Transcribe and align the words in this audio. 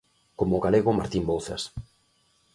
Como 0.39 0.53
o 0.57 0.63
galego 0.65 0.97
Martín 0.99 1.23
Bouzas. 1.29 1.63